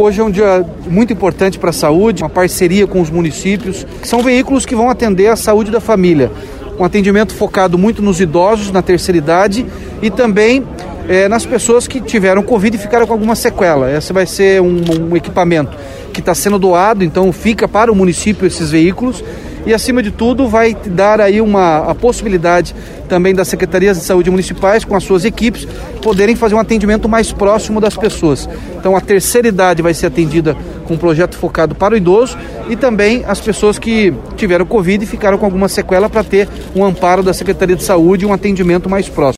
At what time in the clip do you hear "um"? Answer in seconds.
0.24-0.30, 6.78-6.84, 14.62-15.10, 15.10-15.16, 26.54-26.58, 30.94-30.98, 36.74-36.84, 38.28-38.32